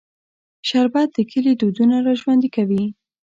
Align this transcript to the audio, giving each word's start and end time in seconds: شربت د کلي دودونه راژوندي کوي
شربت 0.67 1.09
د 1.13 1.17
کلي 1.31 1.53
دودونه 1.61 1.95
راژوندي 2.07 2.49
کوي 2.55 2.83